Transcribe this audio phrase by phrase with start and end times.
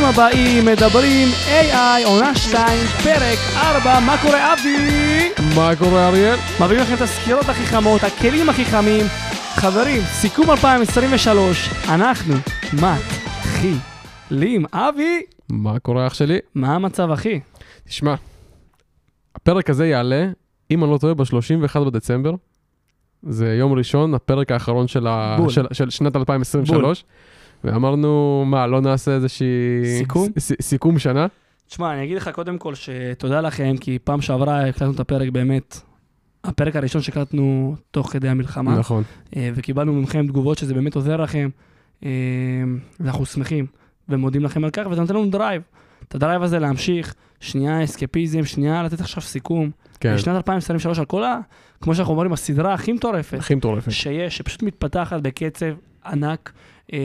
[0.00, 2.66] ברוכים הבאים, מדברים AI, עונה 2,
[3.04, 5.30] פרק 4, מה קורה אבי?
[5.56, 6.36] מה קורה אריאל?
[6.60, 9.06] מביאים לכם את הסקירות הכי חמות, הכלים הכי חמים.
[9.54, 12.34] חברים, סיכום 2023, אנחנו
[12.72, 14.64] מתחילים.
[14.72, 16.38] אבי, מה קורה אח שלי?
[16.54, 17.40] מה המצב אחי?
[17.84, 18.14] תשמע,
[19.34, 20.28] הפרק הזה יעלה,
[20.70, 22.34] אם אני לא טועה, ב-31 בדצמבר.
[23.22, 25.36] זה יום ראשון, הפרק האחרון של, ה...
[25.38, 25.50] בול.
[25.50, 27.04] של, של שנת 2023.
[27.64, 29.46] ואמרנו, מה, לא נעשה איזושהי...
[29.98, 30.28] סיכום?
[30.38, 31.26] ס, סיכום שנה?
[31.68, 35.80] תשמע, אני אגיד לך קודם כל שתודה לכם, כי פעם שעברה הקלטנו את הפרק באמת,
[36.44, 38.78] הפרק הראשון שהקלטנו תוך כדי המלחמה.
[38.78, 39.02] נכון.
[39.36, 41.48] אה, וקיבלנו מכם תגובות שזה באמת עוזר לכם,
[42.04, 42.10] אה,
[43.00, 43.66] ואנחנו שמחים
[44.08, 45.62] ומודים לכם על כך, וזה נותן לנו drive.
[46.08, 49.70] את ה drive הזה להמשיך, שנייה אסקפיזם, שנייה לתת עכשיו סיכום.
[50.00, 51.38] כן, בשנת 2023 על כל ה...
[51.80, 53.92] כמו שאנחנו אומרים, הסדרה הכי מטורפת הכי מטורפת.
[53.92, 55.66] שיש, שפשוט מתפתחת בקצב
[56.06, 56.52] ענק.
[56.92, 56.98] אה,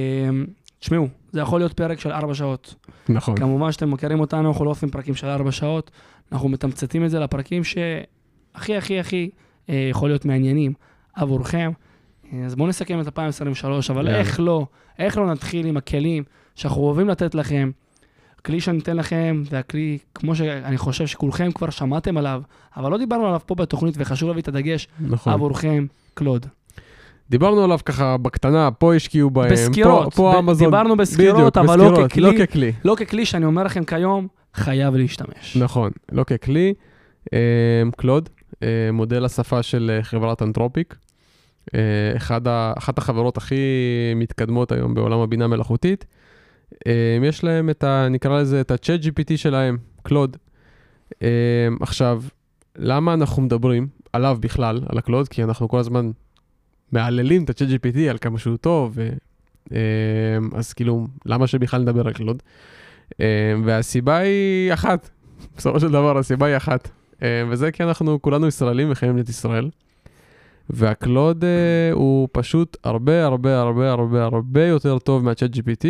[0.80, 2.76] תשמעו, זה יכול להיות פרק של ארבע שעות.
[3.10, 3.36] נכון.
[3.36, 5.92] כמובן שאתם מכירים אותנו, אנחנו לא עושים פרקים של ארבע שעות,
[6.32, 9.30] אנחנו מתמצתים את זה לפרקים שהכי הכי הכי
[9.70, 10.74] אה, יכול להיות מעניינים
[11.14, 11.72] עבורכם.
[12.34, 14.20] אה, אז בואו נסכם את 2023, אבל יאללה.
[14.20, 14.66] איך לא,
[15.00, 16.24] איך לא נתחיל עם הכלים
[16.56, 17.72] שאנחנו אוהבים לתת לכם.
[18.40, 22.42] הכלי שאני אתן לכם זה הכלי, כמו שאני חושב שכולכם כבר שמעתם עליו,
[22.78, 25.34] אבל לא דיברנו עליו פה בתוכנית, וחשוב להביא את הדגש נכון.
[25.34, 26.46] עבורכם, קלוד.
[27.30, 30.68] דיברנו עליו ככה בקטנה, פה השקיעו בהם, בסקירות, פה, פה ב- אמזון.
[30.68, 32.22] דיברנו בסקירות, בדיוק, אבל לא בסקירות, ככלי.
[32.40, 32.72] לא ככלי.
[32.86, 35.58] לא ככלי שאני אומר לכם כיום, חייב להשתמש.
[35.58, 36.74] נכון, לא ככלי.
[37.34, 37.40] אה,
[37.98, 38.30] קלוד,
[38.64, 40.96] אה, מודל השפה של אה, חברת אנתרופיק.
[41.76, 41.80] אה,
[42.18, 43.56] אחד ה- אחת החברות הכי
[44.16, 46.06] מתקדמות היום בעולם הבינה מלאכותית.
[46.88, 48.08] אה, יש להם את ה...
[48.10, 50.38] נקרא לזה את ה-chat GPT שלהם, קלוד.
[51.82, 52.24] עכשיו,
[52.78, 55.28] למה אנחנו מדברים עליו בכלל, על הקלוד?
[55.28, 56.12] כי אנחנו כל הזמן
[56.96, 58.98] מהללים את ה-chat GPT על כמה שהוא טוב.
[59.74, 59.78] אה,
[60.54, 62.44] אז כאילו, למה שבכלל נדבר על קלוד?
[63.22, 65.10] אה, והסיבה היא אחת,
[65.58, 66.90] בסופו של דבר הסיבה היא אחת,
[67.24, 69.70] אה, וזה כי אנחנו כולנו ישראלים וחיים במדינת ישראל,
[70.70, 75.86] והקלוד אה, הוא פשוט הרבה הרבה הרבה הרבה הרבה יותר טוב מהצ'אט GPT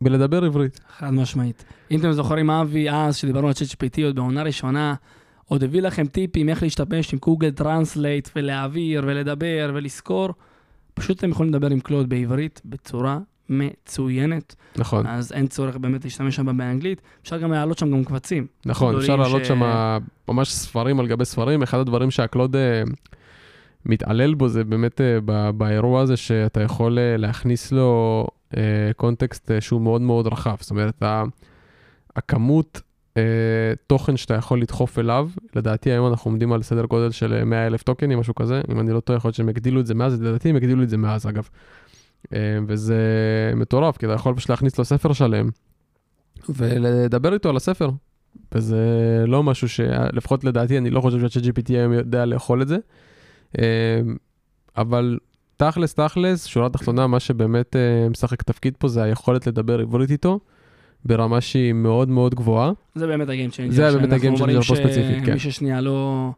[0.00, 0.80] בלדבר עברית.
[0.98, 1.64] חד משמעית.
[1.90, 4.94] אם אתם זוכרים, אבי, אז, שדיברנו על ChatGPT עוד בעונה ראשונה,
[5.48, 10.28] עוד הביא לכם טיפים איך להשתמש עם Google Translate ולהעביר ולדבר ולזכור.
[10.94, 16.36] פשוט אתם יכולים לדבר עם קלוד בעברית בצורה מצוינת, נכון, אז אין צורך באמת להשתמש
[16.36, 17.02] שם באנגלית.
[17.22, 18.46] אפשר גם להעלות שם גם קבצים.
[18.66, 19.60] נכון, אפשר להעלות ש- שם
[20.28, 22.82] ממש ספרים על גבי ספרים, אחד הדברים שהקלוד אה,
[23.86, 25.18] מתעלה בו זה באמת אה,
[25.52, 28.26] באירוע הזה שאתה יכול אה, להכניס לו
[28.56, 28.62] אה,
[28.96, 31.02] קונטקסט אה, שהוא מאוד מאוד רחב, זאת אומרת,
[32.16, 32.87] הכמות אה,
[33.86, 37.82] תוכן שאתה יכול לדחוף אליו, לדעתי היום אנחנו עומדים על סדר גודל של 100 אלף
[37.82, 40.48] טוקנים, משהו כזה, אם אני לא טועה, יכול להיות שהם הגדילו את זה מאז, לדעתי
[40.48, 41.48] הם הגדילו את זה מאז אגב.
[42.32, 42.96] אה, וזה
[43.56, 45.48] מטורף, כי אתה יכול פשוט להכניס לו ספר שלם
[46.48, 47.90] ולדבר איתו על הספר.
[48.54, 48.76] וזה
[49.26, 49.80] לא משהו ש...
[50.12, 52.76] לפחות לדעתי, אני לא חושב שה-GPT היום יודע לאכול את זה.
[53.58, 54.00] אה,
[54.76, 55.18] אבל
[55.56, 60.40] תכלס, תכלס, שורה תחתונה, מה שבאמת אה, משחק תפקיד פה זה היכולת לדבר עברית איתו,
[61.04, 62.72] ברמה שהיא מאוד מאוד גבוהה.
[62.94, 63.90] זה באמת ה game changer.
[63.90, 65.38] זה באמת ה game changer פה ספציפית, כן.
[65.38, 66.30] שמי ששנייה לא...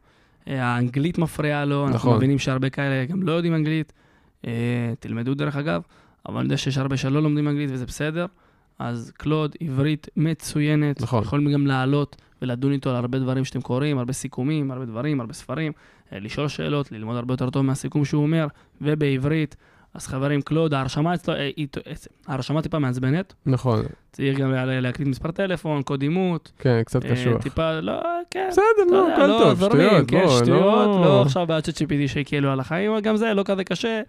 [0.48, 2.16] אה, האנגלית מפריעה לו, אנחנו נכון.
[2.16, 3.92] מבינים שהרבה כאלה גם לא יודעים אנגלית.
[4.46, 5.82] אה, תלמדו דרך אגב,
[6.28, 8.26] אבל אני יודע שיש הרבה שלא לומדים אנגלית וזה בסדר.
[8.78, 11.02] אז קלוד, עברית מצוינת.
[11.02, 11.22] נכון.
[11.22, 15.32] יכולים גם לעלות ולדון איתו על הרבה דברים שאתם קוראים, הרבה סיכומים, הרבה דברים, הרבה
[15.32, 15.72] ספרים,
[16.12, 18.46] אה, לשאול שאלות, ללמוד הרבה יותר טוב מהסיכום שהוא אומר,
[18.80, 19.56] ובעברית.
[19.94, 21.66] אז חברים, קלוד, ההרשמה אצלו, אה, היא-
[22.26, 23.34] ההרשמה טיפה מעצבנת.
[23.46, 26.52] נכון, צריך גם לה- להקליט מספר טלפון, קוד אימות.
[26.58, 27.42] כן, קצת אה, קשוח.
[27.42, 28.46] טיפה, לא, כן.
[28.50, 31.00] בסדר, נו, יודע, הכל לא, טוב, שטויות, כן, בוא, שטויות, לא...
[31.04, 34.00] לא עכשיו בעצ'אט GPT שיקלו על החיים, גם זה לא כזה קשה,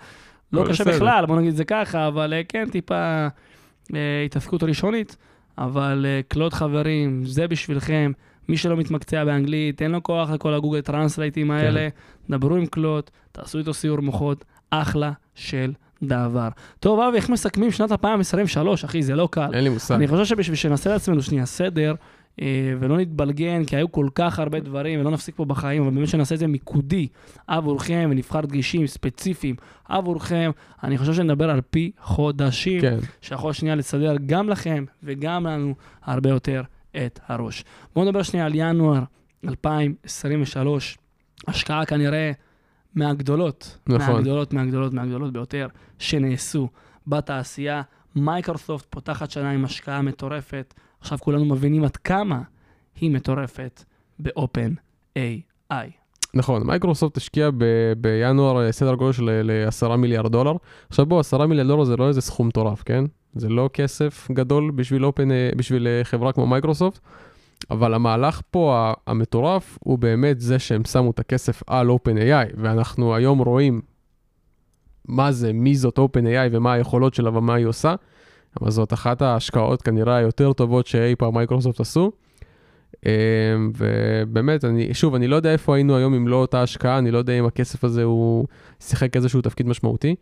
[0.54, 0.84] לא קשה.
[0.84, 3.28] בכלל, בוא נגיד את זה ככה, אבל אה, כן, טיפה
[3.96, 5.18] אה, התעסקות ראשונית,
[5.58, 8.12] אבל אה, קלוד חברים, זה בשבילכם,
[8.50, 11.88] מי שלא מתמקצע באנגלית, אין לו כוח לכל ה Google Translateים האלה,
[12.30, 15.72] דברו עם קלוד, תעשו איתו סיור מוחות, אחלה של
[16.04, 16.50] דבר.
[16.80, 19.50] טוב, אבי, איך מסכמים שנת 2023, אחי, זה לא קל.
[19.54, 19.96] אין לי מושג.
[19.96, 21.96] אני חושב שבשביל שנעשה לעצמנו שנייה סדר,
[22.42, 26.08] אה, ולא נתבלגן, כי היו כל כך הרבה דברים, ולא נפסיק פה בחיים, אבל באמת
[26.08, 27.08] שנעשה את זה מיקודי
[27.48, 29.56] עבורכם, ונבחר דגשים ספציפיים
[29.90, 30.52] עבורכם,
[30.84, 35.74] אני חושב שנדבר על פי חודשים, כן, שיכול שנייה לסדר גם לכם וגם לנו
[36.04, 36.62] הרבה יותר
[36.98, 37.64] את הראש.
[37.96, 39.04] בואו נדבר שנייה על ינואר
[39.48, 40.98] 2023,
[41.48, 42.32] השקעה כנראה
[42.96, 44.14] מהגדולות, נכון.
[44.16, 45.68] מהגדולות, מהגדולות, מהגדולות ביותר
[46.00, 46.68] שנעשו
[47.08, 47.82] בתעשייה.
[48.16, 52.42] מייקרוסופט פותחת שנה עם השקעה מטורפת, עכשיו כולנו מבינים עד כמה
[52.96, 53.84] היא מטורפת
[54.20, 54.72] ב-open
[55.18, 55.74] AI.
[56.34, 60.54] נכון, מייקרוסופט השקיעה ב- בינואר סדר גודל של ל-10 מיליארד דולר.
[60.90, 63.04] עכשיו בוא, 10 מיליארד דולר זה לא איזה סכום מטורף, כן?
[63.36, 67.00] זה לא כסף גדול בשביל, open, אה, בשביל אה, חברה כמו מייקרוסופט,
[67.72, 73.40] אבל המהלך פה המטורף הוא באמת זה שהם שמו את הכסף על OpenAI, ואנחנו היום
[73.40, 73.82] רואים
[75.08, 77.96] מה זה, מי זאת OpenAI ומה היכולות שלה ומה היא עושה,
[78.62, 82.12] אבל זאת אחת ההשקעות כנראה היותר טובות שאי פעם מייקרוסופט עשו.
[83.06, 83.12] אה,
[83.78, 87.18] ובאמת, אני, שוב, אני לא יודע איפה היינו היום אם לא אותה השקעה, אני לא
[87.18, 88.48] יודע אם הכסף הזה הוא
[88.80, 90.16] שיחק איזשהו תפקיד משמעותי,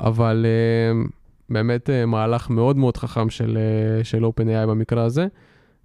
[0.00, 1.02] אבל אה,
[1.50, 5.26] באמת אה, מהלך מאוד מאוד חכם של, אה, של OpenAI במקרה הזה,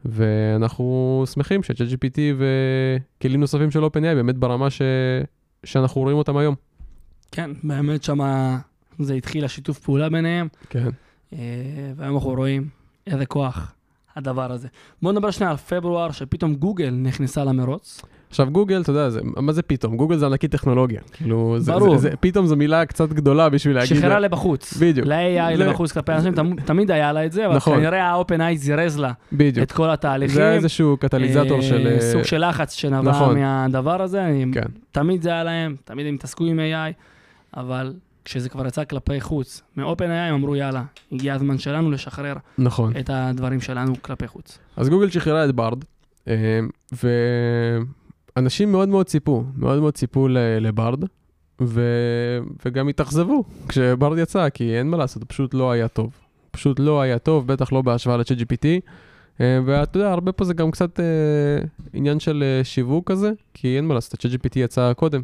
[0.06, 4.82] ואנחנו שמחים ש-ChatGPT וכלים נוספים של OpenAI באמת ברמה ש,
[5.64, 6.56] שאנחנו רואים אותם היום.
[7.32, 8.58] כן, באמת שמה
[9.00, 10.90] זה התחיל השיתוף פעולה ביניהם, כן.
[11.34, 11.40] אה,
[11.96, 12.70] והיום אנחנו רואים
[13.08, 13.75] איזה כוח
[14.16, 14.68] הדבר הזה.
[15.02, 18.02] בואו נדבר שנייה על פברואר, שפתאום גוגל נכנסה למרוץ.
[18.30, 19.98] עכשיו גוגל, אתה יודע, זה, מה זה פתאום?
[19.98, 21.02] גוגל זה ענקית טכנולוגיה.
[21.14, 21.98] כאילו, זה, ברור.
[21.98, 23.98] זה, זה, פתאום זו מילה קצת גדולה בשביל להגיד...
[23.98, 24.78] שחררה לבחוץ.
[24.78, 25.08] בדיוק.
[25.08, 27.78] ל-AI זה- לבחוץ כלפי אנשים, תמ- תמיד היה לה את זה, אבל נכון.
[27.80, 29.64] כנראה ה-OpenAI זירז לה בדיוק.
[29.64, 30.36] את כל התהליכים.
[30.36, 31.88] זה היה איזשהו קטליזטור אה, של...
[31.88, 33.40] אה, סוג של לחץ שנבע נכון.
[33.40, 34.34] מהדבר הזה.
[34.54, 34.62] כן.
[34.92, 36.94] תמיד זה היה להם, תמיד הם התעסקו עם AI,
[37.60, 37.94] אבל
[38.26, 42.94] כשזה כבר יצא כלפי חוץ, מ-OpenAI הם אמרו, יאללה, הגיע הזמן שלנו לשחרר נכון.
[43.00, 44.58] את הדברים שלנו כלפי חוץ.
[44.76, 45.84] אז גוגל שחררה את ברד,
[46.28, 46.60] אה,
[48.36, 50.28] ואנשים מאוד מאוד ציפו, מאוד מאוד ציפו
[50.62, 51.04] לברד,
[51.62, 51.82] ו...
[52.66, 56.14] וגם התאכזבו כשברד יצא, כי אין מה לעשות, פשוט לא היה טוב.
[56.52, 58.66] פשוט לא היה טוב, בטח לא בהשוואה ל-chat GPT.
[59.42, 61.06] אה, ואתה יודע, הרבה פה זה גם קצת אה,
[61.94, 65.22] עניין של אה, שיווק כזה, כי אין מה לעשות, ה-chat GPT יצא קודם.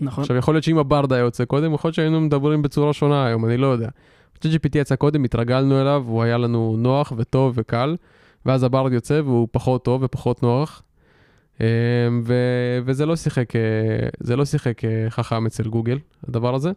[0.00, 0.22] נכון?
[0.22, 3.46] עכשיו, יכול להיות שאם הברד היה יוצא קודם, יכול להיות שהיינו מדברים בצורה שונה היום,
[3.46, 3.88] אני לא יודע.
[4.38, 7.96] ChatGPT יצא קודם, התרגלנו אליו, הוא היה לנו נוח וטוב וקל,
[8.46, 10.82] ואז הברד יוצא והוא פחות טוב ופחות נוח.
[11.60, 11.66] אמ,
[12.24, 13.60] ו- וזה לא שיחק, אה,
[14.20, 15.98] זה לא שיחק אה, חכם אצל גוגל,
[16.28, 16.70] הדבר הזה.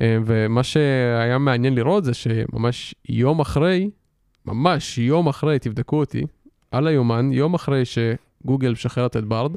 [0.00, 3.90] אמ, ומה שהיה מעניין לראות זה שממש יום אחרי,
[4.46, 6.22] ממש יום אחרי, תבדקו אותי,
[6.70, 9.52] על היומן, יום אחרי שגוגל משחררת את ברד,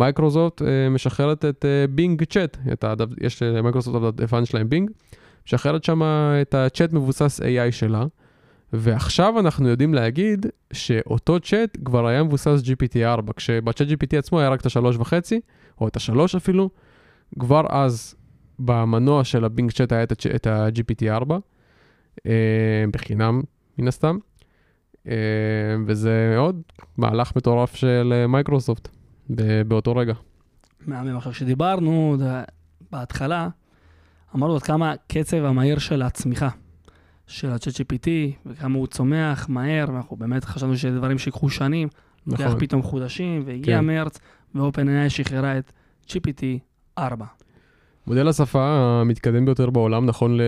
[0.00, 4.90] מייקרוסופט אה, משחררת את אה, Bing Chat, את הדו, יש למייקרוסופט את הדפדפן שלהם Bing,
[5.46, 6.02] משחררת שם
[6.42, 8.04] את הצ'אט מבוסס AI שלה,
[8.72, 14.60] ועכשיו אנחנו יודעים להגיד שאותו צ'אט כבר היה מבוסס GPT-4, כשב ChatGPT עצמו היה רק
[14.60, 15.40] את השלוש וחצי,
[15.80, 16.70] או את השלוש אפילו,
[17.38, 18.14] כבר אז
[18.58, 21.32] במנוע של ה Bing Chat היה את, הצ'- את ה-GPT-4,
[22.26, 23.42] אה, בחינם
[23.78, 24.18] מן הסתם,
[25.08, 25.14] אה,
[25.86, 26.62] וזה עוד
[26.96, 28.88] מהלך מטורף של אה, מייקרוסופט
[29.68, 30.14] באותו רגע.
[31.16, 32.42] עכשיו, כשדיברנו זה-
[32.92, 33.48] בהתחלה,
[34.36, 36.48] אמרנו עד כמה הקצב המהיר של הצמיחה
[37.26, 38.08] של ה-chat GPT,
[38.46, 41.88] וכמה הוא צומח מהר, ואנחנו באמת חשבנו שזה דברים שיקחו שנים,
[42.26, 42.60] לוקח נכון.
[42.60, 43.84] פתאום חודשים, והגיע כן.
[43.86, 44.18] מרץ,
[44.54, 45.72] ו-OpenAI שחררה את
[46.08, 46.42] GPT
[46.98, 47.24] 4.
[48.06, 48.62] מודל השפה
[49.00, 50.40] המתקדם ביותר בעולם נכון, ל,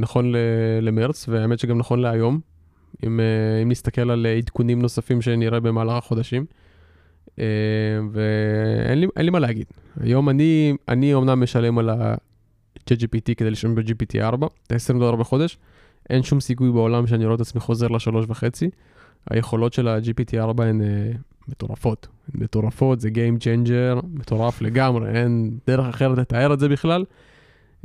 [0.00, 0.36] נכון ל,
[0.80, 2.40] למרץ, והאמת שגם נכון להיום,
[3.06, 6.46] אם, אה, אם נסתכל על עדכונים נוספים שנראה במהלך החודשים.
[7.38, 7.44] אה,
[8.12, 9.66] ואין לי, לי מה להגיד.
[10.00, 15.58] היום אני, אני אומנם משלם על ה-ChatGPT כדי לשלם ב-GPT 4, את ה-20 דולר בחודש.
[16.10, 18.70] אין שום סיכוי בעולם שאני רואה את עצמי חוזר לשלוש וחצי.
[19.30, 20.86] היכולות של ה-GPT 4 הן אה,
[21.48, 22.06] מטורפות.
[22.34, 27.04] הן מטורפות, זה Game Changer, מטורף לגמרי, אין דרך אחרת לתאר את זה בכלל.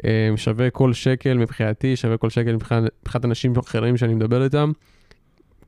[0.06, 4.72] אה, שווה כל שקל מבחינתי, שווה כל שקל מבחינת אנשים אחרים שאני מדבר איתם.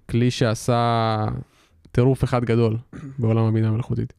[0.10, 1.26] כלי שעשה
[1.94, 2.78] טירוף אחד גדול
[3.20, 4.14] בעולם הבינה המלאכותית.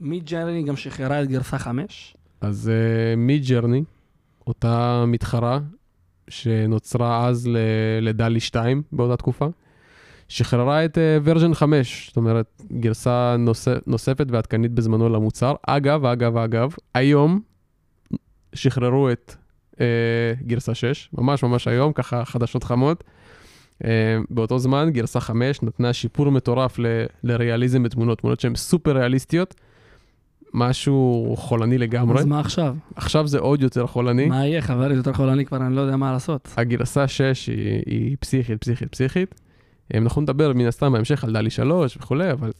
[0.00, 2.16] Midjourney גם שחררה את גרסה 5.
[2.40, 2.70] אז
[3.16, 3.84] Midjourney,
[4.46, 5.60] אותה מתחרה
[6.28, 7.48] שנוצרה אז
[8.00, 9.46] ל DALL-E 2 באותה תקופה,
[10.28, 13.68] שחררה את version 5, זאת אומרת, גרסה נוס...
[13.86, 15.54] נוספת ועדכנית בזמנו למוצר.
[15.66, 17.40] אגב, אגב, אגב, היום
[18.54, 19.34] שחררו את
[19.72, 19.76] uh,
[20.42, 23.04] גרסה 6, ממש ממש היום, ככה חדשות חמות.
[23.82, 23.86] Uh,
[24.30, 29.54] באותו זמן, גרסה 5 נתנה שיפור מטורף ל- לריאליזם בתמונות, תמונות שהן סופר ריאליסטיות.
[30.54, 32.18] משהו חולני לגמרי.
[32.18, 32.76] אז מה עכשיו?
[32.96, 34.26] עכשיו זה עוד יותר חולני.
[34.26, 34.92] מה יהיה, חבר?
[34.92, 36.48] יותר חולני כבר, אני לא יודע מה לעשות.
[36.56, 39.34] הגרסה 6 היא, היא פסיכית, פסיכית, פסיכית.
[39.94, 42.52] אה, אנחנו נדבר מן הסתם בהמשך על דלי 3 וכולי, אבל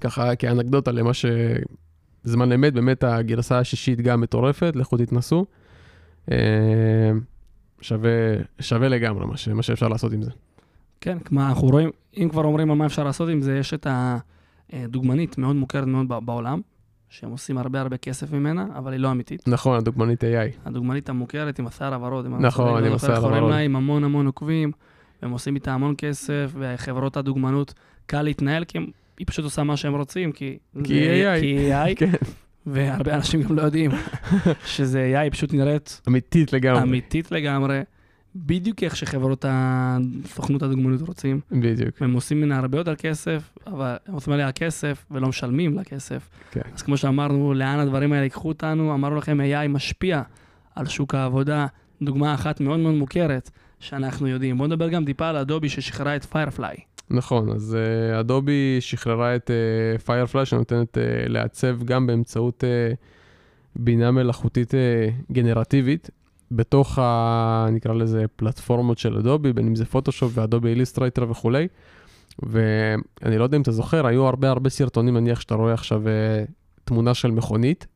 [0.00, 5.46] ככה כאנקדוטה למה שזמן אמת, באמת הגרסה השישית גם מטורפת, לכו תתנסו.
[7.80, 8.10] אה, שווה,
[8.60, 10.30] שווה לגמרי מה, ש, מה שאפשר לעשות עם זה.
[11.00, 13.86] כן, כמו אנחנו רואים, אם כבר אומרים על מה אפשר לעשות עם זה, יש את
[14.72, 16.60] הדוגמנית מאוד מוכרת מאוד בעולם,
[17.08, 19.48] שהם עושים הרבה הרבה כסף ממנה, אבל היא לא אמיתית.
[19.48, 20.26] נכון, הדוגמנית AI.
[20.64, 22.26] הדוגמנית המוכרת עם השיער הוורוד.
[22.26, 23.50] אני נכון, צודק, עם לא השיער הוורוד.
[23.50, 24.72] לה, עם המון המון עוקבים,
[25.22, 27.74] והם עושים איתה המון כסף, וחברות הדוגמנות,
[28.06, 28.86] קל להתנהל, כי הם,
[29.18, 30.58] היא פשוט עושה מה שהם רוצים, כי...
[30.84, 31.40] כי AI.
[31.40, 32.12] כי AI, כן.
[32.66, 33.90] והרבה אנשים גם לא יודעים
[34.74, 36.82] שזה AI, פשוט נראית אמיתית לגמרי.
[36.82, 37.80] אמיתית לגמרי,
[38.36, 41.40] בדיוק איך שחברות הסוכנות הדוגמנות רוצים.
[41.52, 42.02] בדיוק.
[42.02, 46.28] הם עושים ממנה הרבה יותר כסף, אבל הם עושים עליה כסף ולא משלמים לה כסף.
[46.50, 46.60] כן.
[46.74, 50.22] אז כמו שאמרנו, לאן הדברים האלה ייקחו אותנו, אמרנו לכם, AI משפיע
[50.74, 51.66] על שוק העבודה.
[52.02, 53.50] דוגמה אחת מאוד מאוד מוכרת
[53.80, 54.58] שאנחנו יודעים.
[54.58, 56.76] בואו נדבר גם טיפה על אדובי ששחררה את פיירפליי.
[57.10, 59.50] נכון, אז uh, אדובי שחררה את
[60.08, 62.96] אה, שנותנת אה, לעצב גם באמצעות אה,
[63.76, 66.10] בינה מלאכותית אה, גנרטיבית
[66.50, 71.68] בתוך, ה, נקרא לזה, פלטפורמות של Adobe, בין אם זה פוטושופ ו Adobe Illustrator וכולי.
[72.42, 76.50] ואני לא יודע אם אתה זוכר, היו הרבה הרבה סרטונים, נניח שאתה רואה עכשיו אה,
[76.84, 77.86] תמונה של מכונית,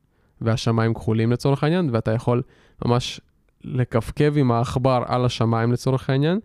[0.41, 2.41] והשמיים כחולים לצורך העניין, ואתה יכול
[2.85, 3.21] ממש
[3.63, 6.39] לכפכב עם העכבר על השמיים לצורך העניין,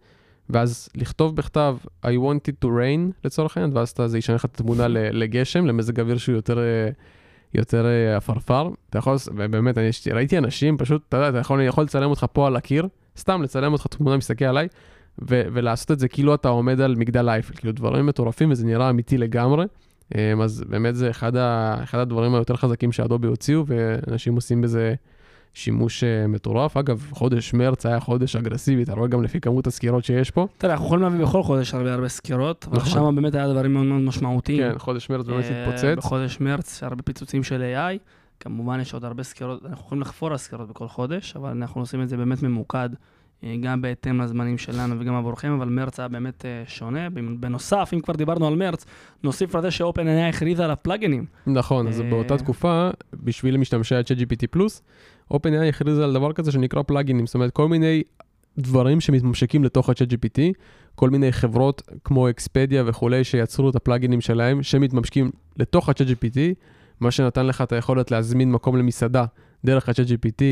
[0.53, 4.45] ואז לכתוב בכתב I want it to rain לצורך העניין, ואז אתה, זה ישנה לך
[4.45, 6.89] את התמונה לגשם, למזג אוויר שהוא יותר, אה,
[7.55, 8.71] יותר אה, עפרפר.
[8.91, 12.47] אתה יכול, ובאמת, אני ראיתי אנשים, פשוט, אתה יודע, אתה יכול, יכול לצלם אותך פה
[12.47, 12.89] על הקיר,
[13.19, 14.69] סתם לצלם אותך תמונה, מסתכל עליי,
[15.31, 18.91] ו- ולעשות את זה כאילו אתה עומד על מגדל אייפל, כאילו דברים מטורפים, וזה נראה
[18.91, 19.65] אמיתי לגמרי.
[20.15, 24.95] אה, אז באמת זה אחד, ה- אחד הדברים היותר חזקים שאדובי הוציאו, ואנשים עושים בזה
[25.55, 26.77] שימוש uh, מטורף.
[26.77, 30.47] אגב, חודש מרץ היה חודש אגרסיבי, אתה רואה גם לפי כמות הסקירות שיש פה.
[30.63, 32.91] יודע, אנחנו יכולים להביא בכל חודש הרבה הרבה סקירות, אבל נכון.
[32.91, 34.73] שם באמת היה דברים מאוד מאוד משמעותיים.
[34.73, 35.97] כן, חודש מרץ באמת אה, התפוצץ.
[35.97, 37.99] בחודש מרץ, הרבה פיצוצים של AI.
[38.41, 42.03] כמובן יש עוד הרבה סקירות, אנחנו יכולים לחפור על סקירות בכל חודש, אבל אנחנו עושים
[42.03, 42.97] את זה באמת ממוקד, אה,
[43.61, 47.11] גם בהתאם לזמנים שלנו וגם עבורכם, אבל מרץ היה באמת אה, שונה.
[47.11, 48.87] בנוסף, אם כבר דיברנו על מרץ,
[49.23, 51.27] נוסיף לזה ש-OpenAI הכריזה על הפלאגינים.
[51.47, 54.83] נכון, אז אה, באותה תקופה, בשביל משתמשי ה-ChatGPT פלוס,
[55.33, 58.03] OpenAI הכריזה על דבר כזה שנקרא פלאגינים, זאת אומרת, כל מיני
[58.59, 60.41] דברים שמתממשקים לתוך ה-ChatGPT,
[60.95, 66.39] כל מיני חברות כמו אקספדיה וכולי, שיצרו את הפלאגינים שלהם, שמתממשקים לתוך ה-ChatGPT,
[67.01, 69.25] מה שנתן לך את היכולת להזמין מקום למסעדה
[69.65, 70.43] דרך ה-ChatGPT,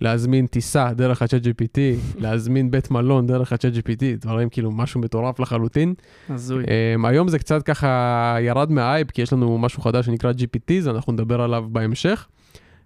[0.00, 1.78] להזמין טיסה דרך ה-ChatGPT,
[2.22, 5.94] להזמין בית מלון דרך ה-ChatGPT, דברים כאילו משהו מטורף לחלוטין.
[6.28, 6.64] הזוי.
[6.64, 10.88] Um, היום זה קצת ככה ירד מהאייפ, כי יש לנו משהו חדש שנקרא GPT, אז
[10.88, 12.26] אנחנו נדבר עליו בהמשך.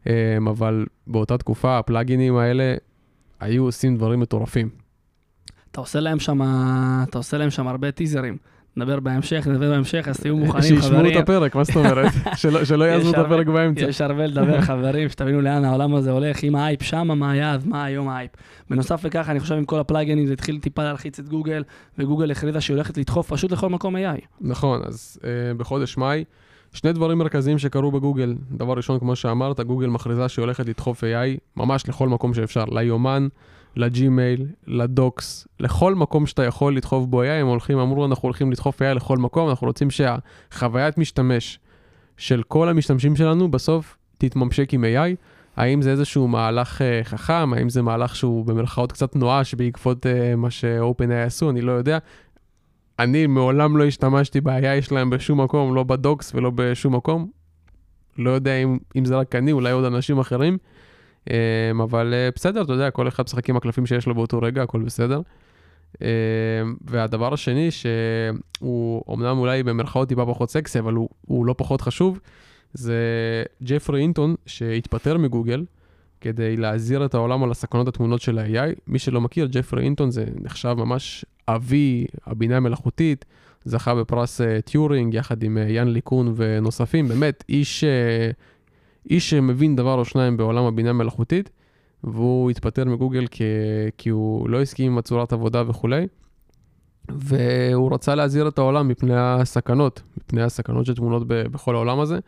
[0.05, 0.09] Um,
[0.51, 2.75] אבל באותה תקופה הפלאגינים האלה
[3.41, 4.69] היו עושים דברים מטורפים.
[5.71, 6.41] אתה עושה להם שם,
[7.09, 8.37] אתה עושה להם שם הרבה טיזרים.
[8.77, 11.19] נדבר בהמשך, נדבר בהמשך, אז תהיו מוכנים, שישמעו חברים.
[11.19, 12.13] את הפרק, מה זאת אומרת?
[12.65, 13.81] שלא, יעזבו את הפרק באמצע.
[13.81, 16.45] יש הרבה לדבר, חברים, שתבינו לאן העולם הזה הולך.
[16.45, 18.31] אם האייפ שמה, מה היה, אז מה היום האייפ.
[18.71, 21.63] בנוסף לכך, אני חושב עם כל הפלאגנים, זה התחיל טיפה להלחיץ את גוגל,
[21.99, 24.21] וגוגל הכריזה שהיא הולכת לדחוף פשוט לכל מקום AI.
[24.41, 25.25] נכון, אז uh,
[25.59, 26.25] בחודש מאי,
[26.73, 28.35] שני דברים מרכזיים שקרו בגוגל.
[28.51, 33.29] דבר ראשון, כמו שאמרת, גוגל מכריזה שהיא הולכת לדחוף AI ממש לכל מקום שאפשר, ליומן,
[33.77, 38.27] ל Gmail, ל Docs, לכל מקום שאתה יכול לדחוף בו AI, הם הולכים, אמרו, אנחנו
[38.27, 41.59] הולכים לדחוף AI לכל מקום, אנחנו רוצים שהחוויית משתמש
[42.17, 45.17] של כל המשתמשים שלנו בסוף תתממשק עם AI.
[45.57, 50.37] האם זה איזשהו מהלך אה, חכם, האם זה מהלך שהוא במרכאות קצת נואש בעקבות אה,
[50.37, 51.99] מה ש-OpenAI עשו, אני לא יודע.
[52.99, 57.31] אני מעולם לא השתמשתי ב-AI שלהם בשום מקום, לא בדוקס ולא בשום מקום.
[58.19, 60.59] לא יודע אם, אם זה רק אני, אולי עוד אנשים אחרים.
[61.25, 64.63] Um, אבל uh, בסדר, אתה יודע, כל אחד משחק עם הקלפים שיש לו באותו רגע,
[64.63, 65.21] הכל בסדר.
[65.95, 65.99] Um,
[66.85, 72.21] והדבר השני, שהוא אמנם אולי במרכאות טיפה פחות סקסי, אבל הוא, הוא לא פחות חשוב,
[72.75, 72.95] זה
[73.63, 75.65] ג'פרי אינטון שהתפטר מגוגל
[76.21, 78.75] כדי להזהיר את העולם על הסכנות התמונות של ה-AI.
[78.87, 83.25] מי שלא מכיר, ג'פרי אינטון זה נחשב ממש אבי הבינה המלאכותית,
[83.65, 88.35] זכה בפרס uh, טיורינג יחד עם uh, יאן ליקון ונוספים, באמת איש, uh,
[89.11, 91.51] איש שמבין דבר או שניים בעולם הבינה המלאכותית,
[92.05, 93.45] והוא התפטר מגוגל כי,
[93.99, 96.07] כי הוא לא הסכים עם הצורת עבודה וכולי.
[97.09, 102.19] והוא רצה להזהיר את העולם מפני הסכנות, מפני הסכנות שטמונות בכל העולם הזה,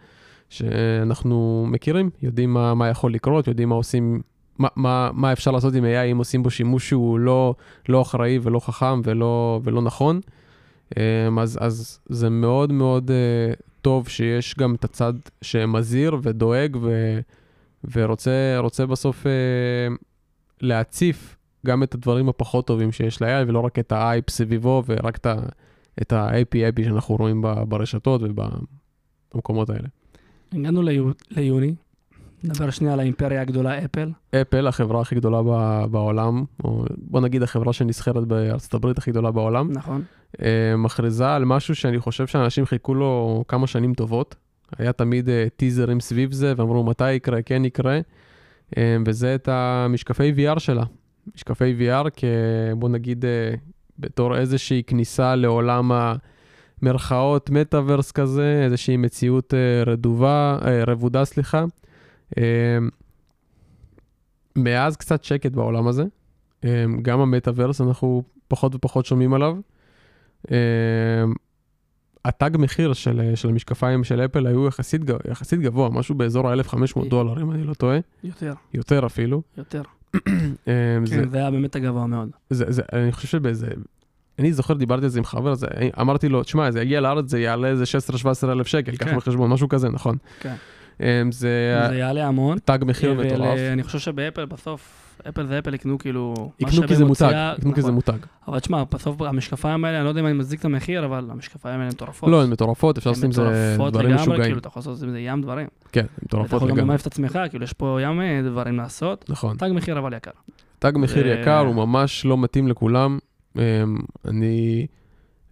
[0.49, 4.21] שאנחנו מכירים, יודעים מה, מה יכול לקרות, יודעים מה עושים,
[4.59, 7.54] מה, מה, מה אפשר לעשות עם AI אם עושים בו שימוש שהוא לא,
[7.88, 10.21] לא אחראי ולא חכם ולא, ולא נכון.
[10.97, 13.54] אמ, אז, אז זה מאוד מאוד אה,
[13.86, 15.12] טוב שיש גם את הצד
[15.42, 17.18] שמזהיר ודואג ו,
[17.92, 19.32] ורוצה רוצה בסוף אה,
[20.60, 25.26] להציף גם את הדברים הפחות טובים שיש ל-AI ולא רק את האייפ סביבו ורק את
[25.26, 25.46] ה-
[26.02, 29.88] את ה-AP-AP שאנחנו רואים ברשתות ובמקומות האלה.
[30.52, 31.74] הגענו ליו- ליוני,
[32.44, 34.10] נדבר שנייה על האימפריה הגדולה אפל.
[34.42, 39.30] אפל, החברה הכי גדולה ב- בעולם, או בוא נגיד החברה שנסחרת בארצות הברית הכי גדולה
[39.30, 40.02] בעולם, נכון.
[40.42, 44.34] אה, מכריזה על משהו שאני חושב שאנשים חיכו לו כמה שנים טובות.
[44.78, 48.00] היה תמיד אה, טיזרים סביב זה, ואמרו מתי יקרה, כן יקרה,
[48.76, 50.84] אה, וזה את המשקפי VR שלה.
[51.34, 52.24] משקפי VR, כ...
[52.78, 53.54] בוא נגיד, אה,
[53.98, 55.90] בתור איזושהי כניסה לעולם
[56.82, 61.64] המרכאות, מטאוורס כזה, איזושהי מציאות אה, רדובה, אה, רבודה, סליחה.
[62.38, 62.78] אה,
[64.56, 66.04] מאז קצת שקט בעולם הזה.
[66.64, 69.56] אה, גם המטאוורס, אנחנו פחות ופחות שומעים עליו.
[70.50, 71.25] אה,
[72.25, 77.42] התג מחיר של, של המשקפיים של אפל היו יחסית, יחסית גבוה, משהו באזור ה-1500 דולר,
[77.42, 79.42] אם אני לא טועה, יותר, יותר אפילו.
[79.59, 79.83] יותר.
[80.68, 82.30] אה, זה, כן, זה היה באמת הגבוה מאוד.
[82.50, 83.68] זה, זה, אני חושב שבאיזה,
[84.38, 85.66] אני זוכר, דיברתי על זה עם חבר, זה,
[86.00, 87.85] אמרתי לו, תשמע, זה יגיע לארץ, זה יעלה איזה
[88.45, 89.16] 16-17 אלף שקל, קח כן.
[89.16, 90.16] בחשבון, משהו כזה, נכון.
[90.40, 90.54] כן.
[91.00, 92.58] אה, זה זה יעלה המון.
[92.64, 93.58] תג מחיר מטורף.
[93.58, 96.50] אה, אני חושב שבאפל בסוף, אפל זה אפל יקנו כאילו...
[96.60, 97.94] יקנו כי זה מותג, יקנו כי זה נכון.
[97.94, 98.18] מותג.
[98.48, 101.74] אבל תשמע, בסוף המשקפיים האלה, אני לא יודע אם אני מצדיק את המחיר, אבל המשקפיים
[101.74, 102.30] האלה הן מטורפות.
[102.30, 104.42] לא, הן מטורפות, אפשר לעשות עם זה דברים לגמרי, משוגעים.
[104.42, 105.66] כאילו, אתה יכול לעשות עם זה ים דברים.
[105.92, 106.90] כן, הן אתה מטורפות יכול גם לגמרי.
[106.90, 109.24] למנף את עצמך, כאילו, יש פה ים אה, דברים לעשות.
[109.28, 109.56] נכון.
[109.56, 110.30] תג מחיר אבל יקר.
[110.78, 113.18] תג מחיר יקר, הוא ממש לא מתאים לכולם.
[113.56, 113.62] אמ,
[114.24, 114.86] אני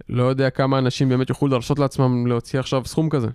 [0.08, 3.28] לא יודע כמה אנשים באמת יוכלו להרשות לעצמם להוציא עכשיו סכום כזה.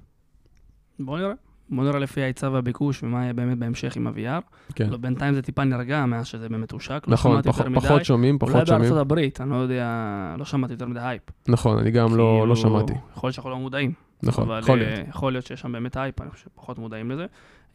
[1.00, 1.34] בוא נראה.
[1.72, 4.42] נראה לפי ההיצע והביקוש ומה יהיה באמת בהמשך עם ה-VR.
[4.76, 4.90] כן.
[4.90, 7.04] לא, בינתיים זה טיפה נרגע מאז שזה באמת הושק.
[7.08, 7.80] לא נכון, פחות- יותר מדי.
[7.80, 8.82] פחות שומעים, אולי פחות שומעים.
[8.82, 9.88] בארצות הברית, אני לא יודע,
[10.38, 11.22] לא שמעתי יותר מדי הייפ.
[11.48, 12.94] נכון, אני גם לא לא כאילו, שמעתי.
[13.16, 13.92] יכול להיות שאנחנו לא מודעים.
[14.24, 15.08] נכון, אבל יכול אה, להיות.
[15.10, 17.26] יכול להיות שיש שם באמת הייפ, אני חושב שפחות מודעים לזה.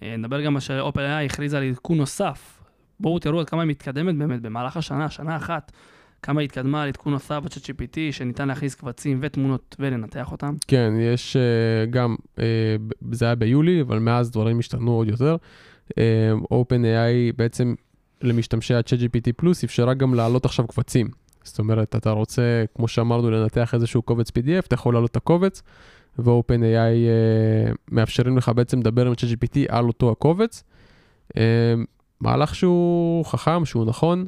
[0.03, 2.61] אה, נדבר גם על ש OpenAI הכריזה על עדכון נוסף.
[3.01, 5.73] בואו תראו עד כמה היא מתקדמת באמת במהלך השנה, שנה אחת.
[6.25, 10.55] כמה היא התקדמה על עדכון נוסף ב-chat GPT, שניתן להכניס קבצים ותמונות ולנתח אותם.
[10.69, 15.37] כן, יש אה, גם, ב- זה היה ביולי, אבל מאז דברים השתנו עוד יותר.
[15.99, 17.75] אה, OpenAI בעצם
[18.23, 21.09] למשתמשי ה-ChatGPT פלוס אפשרה גם להעלות עכשיו קבצים.
[21.45, 25.63] זאת אומרת, אתה רוצה, כמו שאמרנו, לנתח איזשהו קובץ PDF, אתה יכול להעלות את הקובץ,
[26.19, 30.65] ו-OpenAI אה, מאפשרים לך בעצם לדבר עם ChatGPT על אותו הקובץ.
[31.37, 31.75] אה,
[32.21, 34.27] מהלך שהוא חכם, שהוא נכון,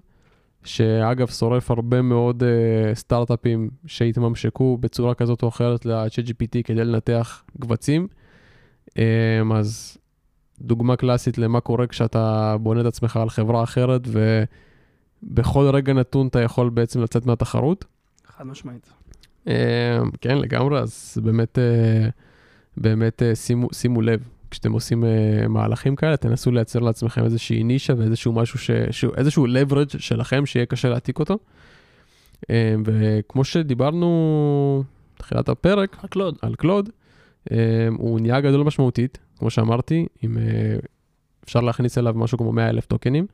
[0.67, 8.09] שאגב שורף הרבה מאוד אה, סטארט-אפים שהתממשקו בצורה כזאת או אחרת ל-ChatGPT כדי לנתח קבצים.
[8.99, 9.99] אה, אז
[10.61, 14.03] דוגמה קלאסית למה קורה כשאתה בונה את עצמך על חברה אחרת
[15.23, 17.85] ובכל רגע נתון אתה יכול בעצם לצאת מהתחרות.
[18.27, 18.91] חד משמעית.
[19.49, 22.09] אה, כן, לגמרי, אז באמת, אה,
[22.77, 27.93] באמת אה, שימו, שימו לב, כשאתם עושים אה, מהלכים כאלה, תנסו לייצר לעצמכם איזושהי נישה
[27.99, 31.39] ואיזשהו משהו, ש, שהוא, איזשהו leverage שלכם שיהיה קשה להעתיק אותו.
[32.51, 34.83] אה, וכמו שדיברנו
[35.17, 36.37] בתחילת הפרק רק לוד.
[36.43, 36.91] על קלוד,
[37.53, 40.77] אה, הוא נהיה גדול משמעותית, כמו שאמרתי, עם, אה,
[41.45, 43.27] אפשר להכניס אליו משהו כמו 100 אלף טוקנים,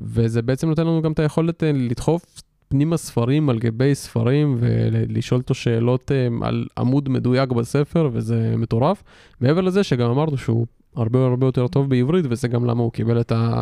[0.00, 5.40] וזה בעצם נותן לנו גם את היכולת אה, לדחוף פנימה ספרים על גבי ספרים ולשאול
[5.40, 9.02] אותו שאלות אה, על עמוד מדויק בספר, וזה מטורף.
[9.40, 13.20] מעבר לזה שגם אמרנו שהוא הרבה הרבה יותר טוב בעברית, וזה גם למה הוא קיבל
[13.20, 13.60] את ה...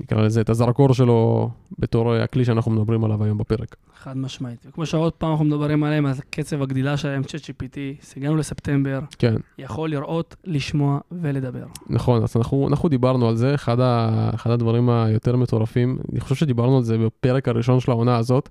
[0.00, 3.76] נקרא לזה, את הזרקור שלו בתור הכלי שאנחנו מדברים עליו היום בפרק.
[3.96, 4.66] חד משמעית.
[4.68, 7.78] וכמו שעוד פעם אנחנו מדברים עליהם, אז קצב הגדילה שלהם, chat GPT,
[8.16, 11.66] הגענו לספטמבר, כן, יכול לראות, לשמוע ולדבר.
[11.88, 16.34] נכון, אז אנחנו, אנחנו דיברנו על זה, אחד, ה, אחד הדברים היותר מטורפים, אני חושב
[16.34, 18.48] שדיברנו על זה בפרק הראשון של העונה הזאת.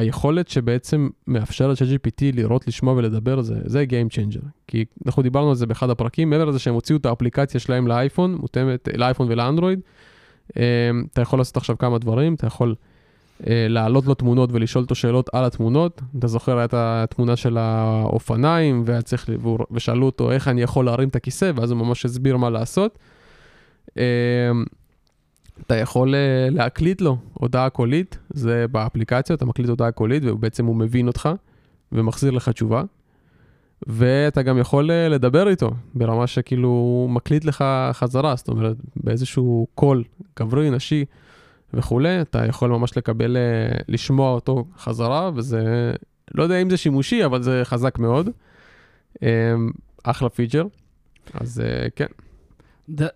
[0.00, 4.44] היכולת שבעצם מאפשרת ChatGPT לראות, לשמוע ולדבר, זה, זה Game Changer.
[4.66, 8.34] כי אנחנו דיברנו על זה באחד הפרקים, מעבר לזה שהם הוציאו את האפליקציה שלהם לאייפון,
[8.34, 9.80] מותאמת לאייפון ולאנדרואיד,
[10.48, 10.52] um,
[11.12, 12.74] אתה יכול לעשות עכשיו כמה דברים, אתה יכול
[13.40, 16.02] uh, להעלות לו תמונות ולשאול אותו שאלות על התמונות.
[16.18, 18.84] אתה זוכר, הייתה התמונה של האופניים,
[19.40, 22.98] והוא- ושאלו אותו איך אני יכול להרים את הכיסא, ואז הוא ממש הסביר מה לעשות.
[25.70, 30.76] אתה יכול אה, להקליט לו הודעה קולית, זה באפליקציה, אתה מקליט הודעה קולית ובעצם הוא
[30.76, 31.28] מבין אותך
[31.92, 32.82] ומחזיר לך תשובה.
[33.86, 39.66] ואתה גם יכול אה, לדבר איתו ברמה שכאילו הוא מקליט לך חזרה, זאת אומרת באיזשהו
[39.74, 40.04] קול
[40.38, 41.04] גברי, נשי
[41.74, 45.92] וכולי, אתה יכול ממש לקבל, אה, לשמוע אותו חזרה, וזה,
[46.34, 48.28] לא יודע אם זה שימושי, אבל זה חזק מאוד.
[50.04, 50.64] אחלה פיצ'ר,
[51.34, 51.62] אז
[51.96, 52.06] כן,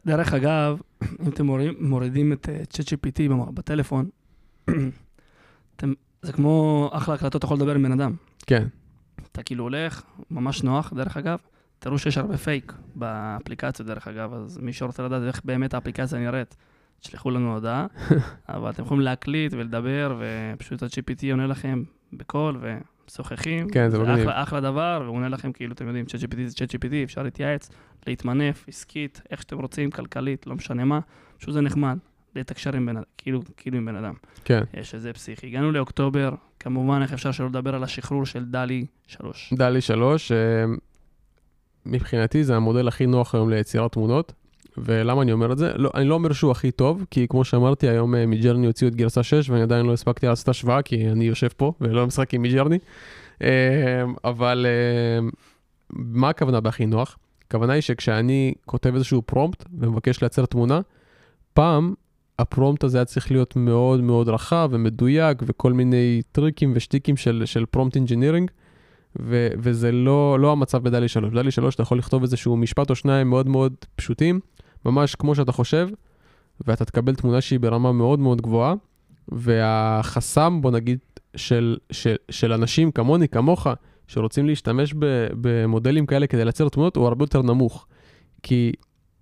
[0.07, 0.81] דרך אגב,
[1.23, 4.09] אם אתם מורידים, מורידים את אה, ChatGPT במ- בטלפון,
[5.77, 8.13] אתם, זה כמו אחלה הקלטות, אתה יכול לדבר עם בן אדם.
[8.47, 8.67] כן,
[9.33, 11.39] אתה כאילו הולך, ממש נוח, דרך אגב.
[11.79, 16.57] תראו שיש הרבה פייק באפליקציות, דרך אגב, אז מי שרוצה לדעת איך באמת האפליקציה נראית,
[17.01, 17.87] תשלחו לנו הודעה,
[18.49, 20.21] אבל אתם יכולים להקליט ולדבר,
[20.55, 22.59] ופשוט ה-GPT עונה לכם בקול,
[23.05, 23.69] ומשוחחים.
[23.69, 24.19] כן, זה מגניב.
[24.19, 27.71] אחלה, אחלה דבר, והוא עונה לכם, כאילו, אתם יודעים, ChatGPT זה ChatGPT, אפשר להתייעץ,
[28.07, 31.01] להתמנף, עסקית, איך שאתם רוצים, כלכלית, לא משנה מה,
[31.39, 31.99] פשוט זה נחמד,
[32.35, 34.15] לתקשר עם בן אדם, כאילו, כאילו עם בן אדם.
[34.45, 34.63] כן.
[34.75, 35.47] יש איזה פסיכי.
[35.47, 39.55] הגענו לאוקטובר, כמובן, איך אפשר שלא לדבר על השחרור של דלי 3.
[39.57, 40.37] דלי 3, אה,
[41.87, 44.33] מבחינתי זה המודל הכי נוח היום ליצירת תמונות.
[44.79, 45.73] ולמה אני אומר את זה?
[45.77, 48.95] לא, אני לא אומר שהוא הכי טוב, כי כמו שאמרתי, היום אה, מידג'רני הוציאו את
[48.95, 52.43] גרסה 6, ואני עדיין לא הספקתי לעשות השוואה, כי אני יושב פה ולא משחק עם
[52.43, 52.79] מידג'רני.
[53.43, 53.49] אה,
[54.25, 55.29] אבל אה,
[55.91, 57.19] מה הכוונה בהכי נוח?
[57.49, 60.81] הכוונה היא שכשאני כותב איזשהו פרומפט ומבקש לייצר תמונה,
[61.55, 61.95] פעם
[62.39, 67.67] הפרומפט הזה היה צריך להיות מאוד מאוד רחב ומדויק וכל מיני טריקים ושטיקים של, של
[67.67, 68.51] prompt engineering,
[69.59, 71.31] וזה לא, לא המצב ב DALL-E 3.
[71.31, 74.41] ב DALL-E 3 אתה יכול לכתוב איזשהו משפט או שניים מאוד מאוד פשוטים,
[74.85, 75.89] ממש כמו שאתה חושב,
[76.67, 78.75] ואתה תקבל תמונה שהיא ברמה מאוד מאוד גבוהה,
[79.29, 80.99] והחסם, בוא נגיד,
[81.37, 83.67] של, של, של אנשים כמוני, כמוך,
[84.09, 84.95] שרוצים להשתמש
[85.41, 87.87] במודלים כאלה כדי לייצר תמונות, הוא הרבה יותר נמוך.
[88.43, 88.73] כי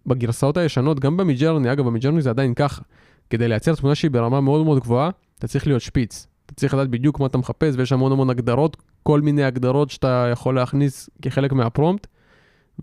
[0.06, 2.82] בגרסאות הישנות, גם במידג'רני, אגב, במידג'רני זה עדיין ככה.
[3.30, 6.26] כדי לייצר תמונה שהיא ברמה מאוד מאוד גבוהה, אתה צריך להיות שפיץ.
[6.46, 10.28] אתה צריך לדעת בדיוק מה אתה מחפש, ויש המון המון הגדרות, כל מיני הגדרות שאתה
[10.32, 12.06] יכול להכניס כחלק מהפרומפט,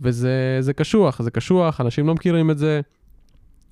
[0.02, 2.82] וזה קשוח, זה קשוח, אנשים לא מכירים את זה,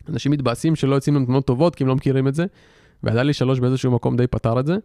[0.10, 2.46] אנשים מתבאסים שלא יוצאים להם תמונות טובות כי הם לא מכירים את זה,
[3.04, 4.78] ועדה לי שלוש באיזשהו מקום די פתר את זה.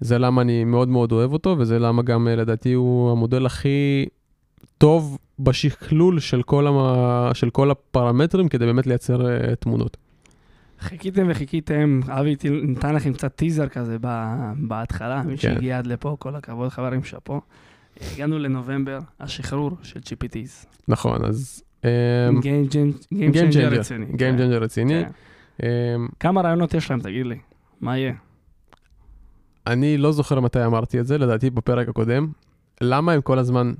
[0.00, 4.06] זה למה אני מאוד מאוד אוהב אותו, וזה למה גם אה, לדעתי הוא המודל הכי
[4.78, 6.76] טוב בשכלול של כל, המ...
[7.34, 9.96] של כל הפרמטרים כדי באמת לייצר uh, תמונות.
[10.80, 13.96] חיכיתם וחיכיתם, אבי נתן לכם קצת טיזר כזה
[14.56, 15.36] בהתחלה, מי כן.
[15.36, 17.40] שהגיע עד לפה, כל הכבוד חברים שאפו.
[18.14, 20.66] הגענו לנובמבר, השחרור של GPTs.
[20.88, 21.62] נכון, אז...
[21.82, 21.86] Game
[23.34, 24.06] Changer רציני.
[24.06, 25.02] Game Changer רציני.
[26.20, 27.38] כמה רעיונות יש להם, תגיד לי,
[27.80, 28.14] מה יהיה?
[29.66, 32.32] אני לא זוכר מתי אמרתי את זה, לדעתי בפרק הקודם.
[32.80, 33.72] למה הם כל הזמן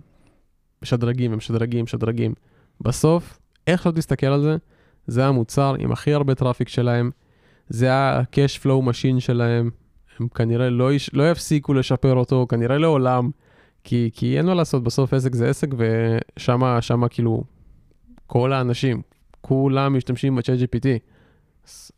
[0.82, 2.34] משדרגים, הם משדרגים, משדרגים?
[2.80, 4.56] בסוף, איך שלא תסתכל על זה,
[5.06, 7.10] זה המוצר עם הכי הרבה traffic שלהם,
[7.68, 9.70] זה ה-cash flow machine שלהם,
[10.18, 13.30] הם כנראה לא, יש, לא יפסיקו לשפר אותו, כנראה לעולם,
[13.86, 17.44] כי, כי אין מה לעשות, בסוף עסק זה עסק, ושם כאילו
[18.26, 19.02] כל האנשים,
[19.40, 20.86] כולם משתמשים ב-chat GPT.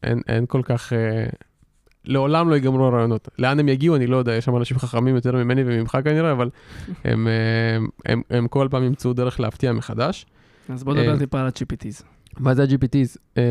[0.03, 1.27] אין, אין כל כך, אה,
[2.05, 3.29] לעולם לא ייגמרו הרעיונות.
[3.38, 6.51] לאן הם יגיעו, אני לא יודע, יש שם אנשים חכמים יותר ממני וממך כנראה, אבל
[6.88, 10.27] הם, הם, הם, הם, הם כל פעם ימצאו דרך להפתיע מחדש.
[10.68, 12.03] אז בוא נדבר אה, טיפה על ה-GPTs.
[12.38, 13.18] מה זה ה-GPTs?
[13.38, 13.42] אה,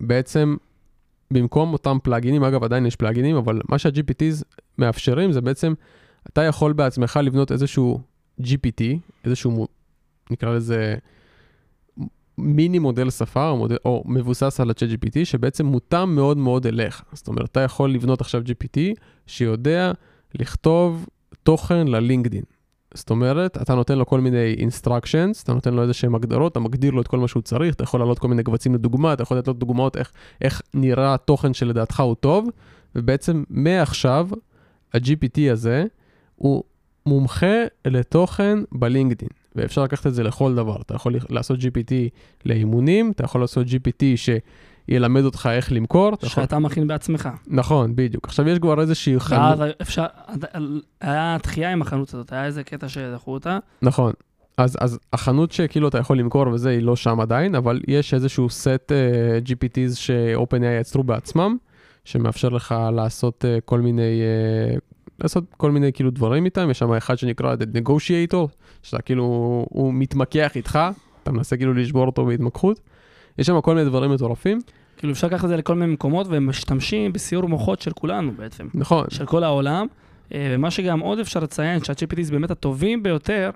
[0.00, 0.56] בעצם,
[1.30, 4.44] במקום אותם פלאגינים, אגב, עדיין יש פלאגינים, אבל מה שה-GPTs
[4.78, 5.74] מאפשרים זה בעצם,
[6.28, 8.00] אתה יכול בעצמך לבנות איזשהו
[8.40, 8.82] GPT,
[9.24, 9.66] איזשהו,
[10.30, 10.94] נקרא לזה,
[12.38, 17.02] מיני מודל שפה או, מודל, או מבוסס על ה-chat GPT, שבעצם מותאם מאוד מאוד אליך.
[17.12, 18.78] זאת אומרת, אתה יכול לבנות עכשיו GPT
[19.26, 19.92] שיודע
[20.34, 21.06] לכתוב
[21.42, 22.42] תוכן ללינקדין.
[22.94, 26.60] זאת אומרת, אתה נותן לו כל מיני instructions, אתה נותן לו איזה שהם הגדרות, אתה
[26.60, 29.22] מגדיר לו את כל מה שהוא צריך, אתה יכול להעלות כל מיני קבצים לדוגמה, אתה
[29.22, 32.48] יכול לתת לו דוגמאות איך, איך נראה התוכן שלדעתך הוא טוב,
[32.94, 34.28] ובעצם מעכשיו,
[34.94, 35.84] ה-GPT הזה
[36.36, 36.62] הוא
[37.06, 39.28] מומחה לתוכן בלינקדין.
[39.56, 40.76] ואפשר לקחת את זה לכל דבר.
[40.80, 41.92] אתה יכול לעשות GPT
[42.44, 46.10] לאימונים, אתה יכול לעשות GPT שילמד אותך איך למכור.
[46.24, 46.58] שאתה יכול...
[46.58, 47.28] מכין בעצמך.
[47.46, 48.26] נכון, בדיוק.
[48.26, 49.58] עכשיו יש כבר איזושהי חנות.
[49.82, 50.06] אפשר,
[51.00, 53.58] היה דחייה עם החנות הזאת, היה איזה קטע שדחו אותה.
[53.82, 54.12] נכון.
[54.58, 58.50] אז, אז החנות שכאילו אתה יכול למכור וזה, היא לא שם עדיין, אבל יש איזשהו
[58.50, 61.56] סט uh, GPTs ש-OpenAI יצרו בעצמם,
[62.04, 64.20] שמאפשר לך לעשות uh, כל מיני
[64.76, 64.80] uh,
[65.24, 68.46] לעשות כל מיני כאילו דברים איתם, יש שם אחד שנקרא The Negotiator,
[68.82, 69.24] שאתה כאילו,
[69.70, 70.78] הוא מתמקח איתך,
[71.22, 72.80] אתה מנסה כאילו לשבור אותו בהתמקחות.
[73.38, 74.60] יש שם כל מיני דברים מטורפים.
[74.96, 78.68] כאילו אפשר לקחת את זה לכל מיני מקומות, והם משתמשים בסיור מוחות של כולנו בעצם.
[78.74, 79.06] נכון.
[79.10, 79.86] של כל העולם.
[80.34, 81.80] אה, ומה שגם עוד אפשר לציין,
[82.22, 83.50] זה באמת הטובים ביותר,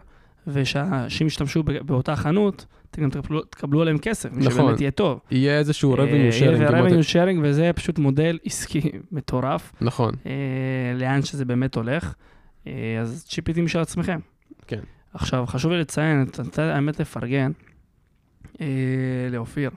[0.53, 4.51] ושאנשים ישתמשו באותה חנות, אתם גם תקבלו, תקבלו עליהם כסף, נכון.
[4.51, 5.21] שבאמת יהיה טוב.
[5.31, 6.43] יהיה איזשהו revenue sharing.
[6.43, 9.73] יהיה revenue sharing, וזה פשוט מודל עסקי מטורף.
[9.81, 10.15] נכון.
[10.27, 10.33] אה,
[10.95, 12.15] לאן שזה באמת הולך.
[12.67, 14.19] אה, אז צ'יפיטים משל עצמכם.
[14.67, 14.81] כן.
[15.15, 17.53] עכשיו, חשוב לי לציין, את האמת לפרגן
[18.61, 18.67] אה,
[19.31, 19.71] לאופיר,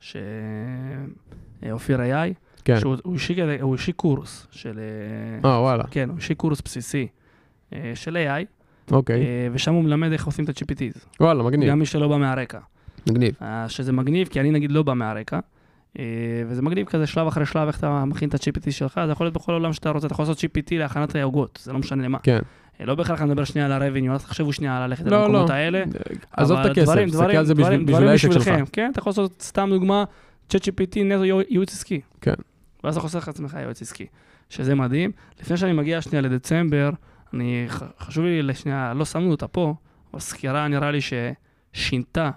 [0.00, 2.80] שאופיר AI, כן.
[2.80, 4.80] שהוא השיק קורס של...
[5.44, 5.84] אה, וואלה.
[5.90, 7.06] כן, הוא השיק קורס בסיסי
[7.72, 8.53] אה, של AI.
[8.90, 9.20] אוקיי.
[9.20, 10.98] אה, ושם הוא מלמד איך עושים את ה-GPTs.
[11.20, 11.70] וואלה, מגניב.
[11.70, 12.58] גם מי שלא בא מהרקע.
[13.10, 13.34] מגניב.
[13.42, 15.38] אה, שזה מגניב, כי אני נגיד לא בא מהרקע.
[15.98, 16.04] אה,
[16.46, 19.34] וזה מגניב כזה שלב אחרי שלב, איך אתה מכין את ה-GPT שלך, זה יכול להיות
[19.34, 22.18] בכל עולם שאתה רוצה, אתה יכול לעשות GPT להכנת העוגות, זה לא משנה למה.
[22.18, 22.38] כן.
[22.80, 25.54] לא בהכרח נדבר שנייה על ה-revenue, אז תחשבו שנייה על ללכת לא, למקומות לא.
[25.54, 25.84] האלה.
[26.32, 28.50] עזוב את הכסף, תסתכל על זה בשביל העסק שלך.
[28.72, 30.04] כן, אתה יכול לעשות סתם דוגמה,
[30.52, 32.00] ChatGPT נטו ייעוץ עסקי.
[32.20, 32.34] כן.
[32.84, 34.06] ואז אתה חוסך לך עצמך ייעוץ עסקי,
[34.50, 35.10] שזה מדהים.
[35.40, 36.90] לפני שאני מגיע שנייה לדצמבר,
[37.34, 37.66] אני,
[37.98, 39.74] חשוב לי לשנייה, לא שמנו אותה פה,
[40.12, 42.30] אבל סקירה נראה לי ששינתה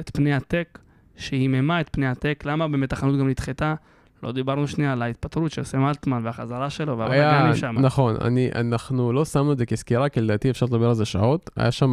[0.00, 0.78] את פני הטק,
[1.16, 3.74] שהיממה את פני הטק, למה באמת החנות גם נדחתה?
[4.22, 7.74] לא דיברנו שנייה על ההתפטרות של סם אלטמן והחזרה שלו והבלגנים שם.
[7.78, 11.50] נכון, אני, אנחנו לא שמנו את זה כסקירה, כי לדעתי אפשר לדבר על זה שעות.
[11.56, 11.90] היה שם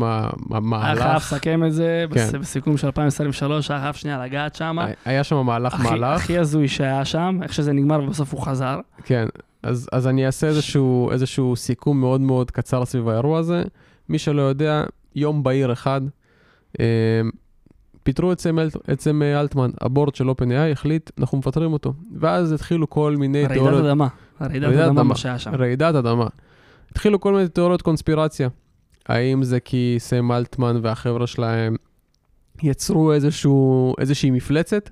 [0.49, 0.83] מהלך...
[0.83, 2.39] היה חייב לסכם את זה כן.
[2.39, 4.77] בסיכום של 2023, היה חייב שנייה לגעת שם.
[5.05, 6.21] היה שם מהלך מהלך.
[6.21, 8.79] הכי הזוי שהיה שם, איך שזה נגמר ובסוף הוא חזר.
[9.03, 9.25] כן,
[9.67, 13.63] אז, אז אני אעשה איזשהו, איזשהו סיכום מאוד מאוד קצר סביב האירוע הזה.
[14.09, 14.83] מי שלא יודע,
[15.15, 16.01] יום בהיר אחד,
[16.79, 16.85] אה,
[18.03, 18.57] פיטרו את סם,
[18.93, 21.93] את סם אה, אלטמן, הבורד של OpenAI החליט, אנחנו מפטרים אותו.
[22.19, 24.07] ואז התחילו כל מיני רעידת תיאוריות, אדמה.
[24.41, 25.03] רעידת רעידת אדמה, אדמה.
[25.03, 25.55] מה שהיה שם.
[25.55, 26.27] רעידת אדמה.
[26.91, 28.49] התחילו כל מיני תיאוריות קונספירציה.
[29.05, 31.75] האם זה כי סם אלטמן והחבר'ה שלהם
[32.63, 34.89] יצרו איזשהו, איזושהי מפלצת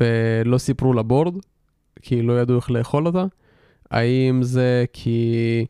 [0.00, 1.34] ולא סיפרו לבורד,
[2.02, 3.24] כי לא ידעו איך לאכול אותה?
[3.90, 5.66] האם זה כי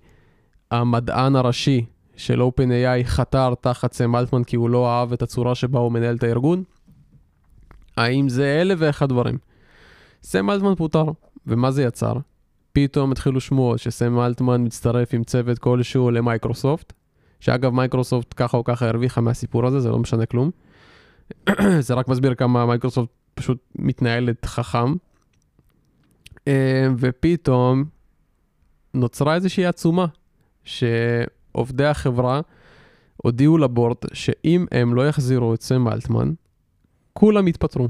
[0.70, 1.84] המדען הראשי
[2.16, 6.16] של OpenAI חתר תחת סם אלטמן כי הוא לא אהב את הצורה שבה הוא מנהל
[6.16, 6.62] את הארגון?
[7.96, 9.38] האם זה אלף ואחד דברים?
[10.22, 11.04] סם אלטמן פוטר,
[11.46, 12.14] ומה זה יצר?
[12.72, 16.92] פתאום התחילו שמועות שסם אלטמן מצטרף עם צוות כלשהו למייקרוסופט,
[17.40, 20.50] שאגב מייקרוסופט ככה או ככה הרוויחה מהסיפור הזה, זה לא משנה כלום.
[21.86, 24.94] זה רק מסביר כמה מייקרוסופט פשוט מתנהלת חכם.
[26.48, 27.84] אה, ופתאום
[28.94, 30.06] נוצרה איזושהי עצומה,
[30.64, 32.40] שעובדי החברה
[33.16, 36.32] הודיעו לבורד שאם הם לא יחזירו את סם אלטמן,
[37.12, 37.88] כולם יתפטרו.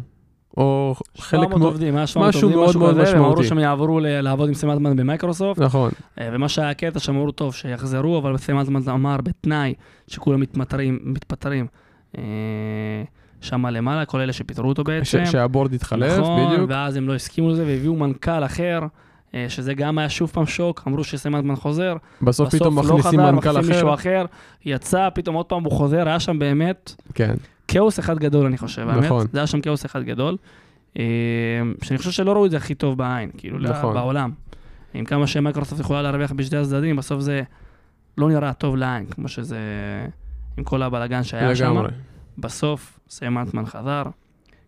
[0.57, 1.63] או חלק 700 מאוד...
[1.63, 3.49] עובדים, היה 700 משהו עובדים, מאוד משהו מאוד כזה, והם אמרו משמעותי.
[3.49, 7.55] שהם יעברו לעבוד עם סם אלטמן במייקרוסופט, נכון, אה, ומה שהיה הקטע שהם אמרו, טוב,
[7.55, 9.75] שיחזרו, אבל סם אלטמן אמר בתנאי
[10.07, 11.67] שכולם מתמטרים, מתפטרים
[12.19, 12.23] אה,
[13.41, 15.27] שם למעלה, כל אלה שפיטרו אותו ש- בעצם.
[15.27, 16.71] שהבורד יתחלף, נכון, בדיוק.
[16.71, 18.81] ואז הם לא הסכימו לזה והביאו מנכ"ל אחר,
[19.49, 23.21] שזה גם היה שוב פעם שוק, אמרו שסם אלטמן חוזר, בסוף בסוף פתאום לא מכניסים
[23.21, 23.69] חזר, מנכ"ל אחר.
[23.69, 24.25] מישהו אחר,
[24.65, 27.35] יצא, פתאום עוד פעם הוא חוזר, היה שם באמת כן,
[27.69, 29.05] כאוס אחד גדול, אני חושב, האמת.
[29.05, 29.27] נכון.
[29.33, 30.37] זה היה שם כאוס אחד גדול,
[30.99, 31.05] אה,
[31.83, 33.95] שאני חושב שלא ראו את זה הכי טוב בעין, כאילו, נכון.
[33.95, 34.31] בעולם.
[34.95, 37.43] עם כמה שמייקרוסופט יכולה להרוויח בשני הצדדים, בסוף זה
[38.19, 39.59] לא נראה טוב לעין, כמו שזה,
[40.57, 41.65] עם כל הבלאגן שהיה שם.
[41.65, 41.91] לגמרי.
[42.39, 44.03] בסוף, סם אלטמן חזר,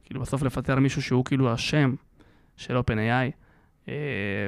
[0.05, 1.95] כאילו בסוף לפטר מישהו שהוא כאילו השם
[2.57, 3.29] של OpenAI, אה,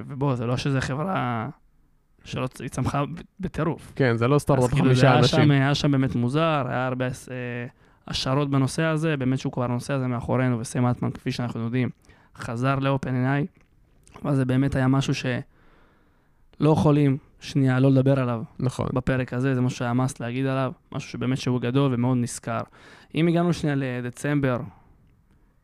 [0.07, 1.49] ובוא, זה לא שזה חברה
[2.25, 3.05] שלא היא צמחה
[3.41, 3.93] בטירוף.
[3.97, 5.43] כן, זה לא אז סטארט-אפ כאילו חמישה היה אנשים.
[5.45, 7.11] שם, היה שם באמת מוזר, היה הרבה אה,
[8.09, 11.89] השערות בנושא הזה, באמת שהוא כבר הנושא הזה מאחורינו, וסם אלטמן, כפי שאנחנו יודעים,
[12.37, 13.61] חזר ל-OpenAI,
[14.25, 18.87] אבל זה באמת היה משהו שלא יכולים שנייה לא לדבר עליו נכון.
[18.93, 22.61] בפרק הזה, זה משהו שהיה מס להגיד עליו, משהו שבאמת שהוא גדול ומאוד נזכר.
[23.15, 24.61] אם הגענו שנייה לדצמבר,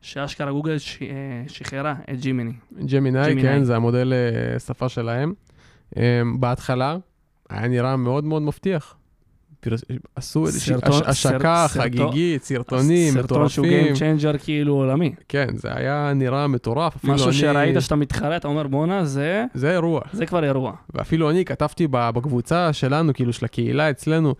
[0.01, 0.97] שאשכרה גוגל ש...
[1.01, 1.07] אה,
[1.47, 2.51] שחררה את ג'ימיני.
[2.85, 3.41] ג'מיני.
[3.41, 5.33] כן, זה המודל אה, שפה שלהם.
[5.97, 6.97] אה, בהתחלה
[7.49, 8.95] היה נראה מאוד מאוד מבטיח.
[10.15, 13.93] עשו איזושהי השקה סרט- חגיגית, סרטונים סרטון שהוא מטורפים.
[13.93, 15.13] Game Changer כאילו עולמי.
[15.29, 17.03] כן, זה היה נראה מטורף.
[17.03, 20.01] משהו אני- שראית שאתה מתחרה, אתה אומר בואנה, זה, זה אירוע.
[20.13, 20.73] זה כבר אירוע.
[20.93, 24.35] ואפילו אני כתבתי בקבוצה שלנו, כאילו של הקהילה אצלנו,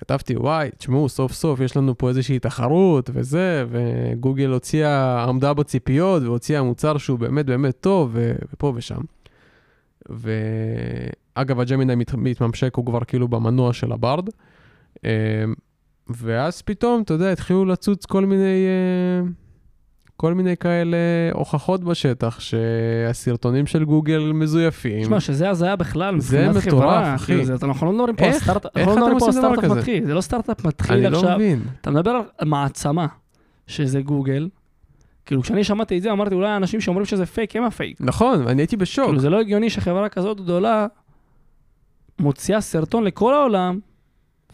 [0.00, 6.22] כתבתי, וואי, תשמעו, סוף סוף יש לנו פה איזושהי תחרות וזה, וגוגל הוציאה, עמדה בציפיות
[6.22, 8.16] והוציאה מוצר שהוא באמת באמת טוב,
[8.52, 9.00] ופה ושם.
[10.08, 14.28] ואגב, הג'מיני מת- מתממשק, הוא כבר כאילו במנוע של הברד.
[15.04, 15.10] אמ,
[16.08, 19.28] ואז פתאום, אתה יודע, התחילו לצוץ כל מיני, אה,
[20.20, 20.96] כל מיני כאלה
[21.32, 25.02] הוכחות בשטח, שהסרטונים של גוגל מזויפים.
[25.02, 27.26] תשמע, שזה הזיה בכלל, זה מטורף, חברה, אחי.
[27.26, 29.32] כאילו, זה- אנחנו לא מדברים פה על איך- סטארט- איך אנחנו לא מדברים פה על
[29.32, 29.64] סטארט-אפ?
[29.78, 31.34] מתחיל, זה לא סטארט-אפ אני מתחיל לא עכשיו.
[31.36, 31.62] מבין.
[31.80, 33.06] אתה מדבר על מעצמה,
[33.66, 34.48] שזה גוגל.
[35.26, 37.96] כאילו, כשאני שמעתי את זה, אמרתי, אולי האנשים שאומרים שזה פייק, הם הפייק.
[38.00, 39.04] נכון, אני הייתי בשוק.
[39.06, 40.86] כאילו, זה לא הגיוני שחברה כזאת גדולה
[42.18, 43.78] מוציאה סרטון לכל העולם,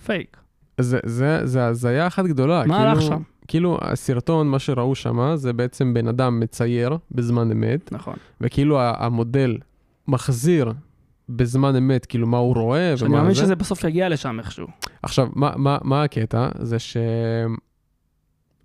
[0.07, 0.37] פייק.
[0.81, 2.62] זה הזיה אחת גדולה.
[2.66, 3.22] מה כאילו, הלך שם?
[3.48, 8.14] כאילו, הסרטון, מה שראו שם, זה בעצם בן אדם מצייר בזמן אמת, נכון.
[8.40, 9.59] וכאילו המודל
[10.09, 10.72] מחזיר
[11.28, 13.40] בזמן אמת, כאילו, מה הוא רואה ומה מאמין זה.
[13.40, 14.66] שזה בסוף יגיע לשם איכשהו.
[15.02, 16.48] עכשיו, מה, מה, מה הקטע?
[16.59, 16.96] זה ש...